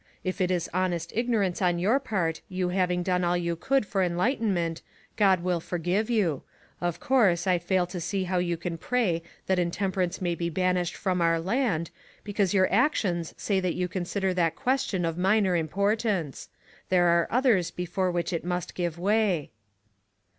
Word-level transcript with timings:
If 0.23 0.41
it 0.41 0.49
is 0.49 0.67
honest 0.73 1.13
ignorance 1.15 1.61
on 1.61 1.77
your 1.77 1.99
part, 1.99 2.41
you 2.49 2.69
having 2.69 3.03
done 3.03 3.23
all 3.23 3.37
you 3.37 3.55
could 3.55 3.85
for 3.85 4.01
enlightenment, 4.01 4.81
God 5.15 5.41
will 5.43 5.59
forgive 5.59 6.09
you. 6.09 6.41
Of 6.81 6.99
course, 6.99 7.45
I 7.45 7.59
fail 7.59 7.85
to 7.85 8.01
see 8.01 8.25
PARALLELS. 8.25 8.25
3 8.25 8.25
1 8.25 8.25
5 8.25 8.29
how 8.31 8.37
you 8.49 8.57
can 8.57 8.77
pray 8.79 9.23
that 9.45 9.59
intemperance 9.59 10.19
may 10.19 10.33
be 10.33 10.49
banished 10.49 10.95
from 10.95 11.21
our 11.21 11.39
land, 11.39 11.91
because 12.23 12.51
your 12.51 12.67
actions 12.73 13.35
say 13.37 13.59
that 13.59 13.75
you 13.75 13.87
consider 13.87 14.33
that 14.33 14.55
question 14.55 15.05
of 15.05 15.19
minor 15.19 15.55
importance; 15.55 16.49
there 16.89 17.05
are 17.05 17.27
others 17.29 17.69
be 17.69 17.85
fore 17.85 18.09
which 18.09 18.33
it 18.33 18.43
must 18.43 18.73
give 18.73 18.97
way." 18.97 19.51